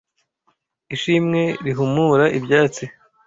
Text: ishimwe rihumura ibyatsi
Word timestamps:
ishimwe 0.95 1.41
rihumura 1.65 2.25
ibyatsi 2.37 2.85